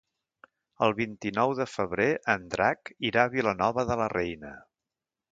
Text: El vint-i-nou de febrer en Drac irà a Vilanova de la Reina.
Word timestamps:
El 0.85 0.93
vint-i-nou 0.99 1.51
de 1.59 1.67
febrer 1.73 2.07
en 2.35 2.47
Drac 2.53 2.91
irà 3.09 3.25
a 3.27 3.31
Vilanova 3.35 3.85
de 3.91 3.99
la 4.01 4.09
Reina. 4.15 4.55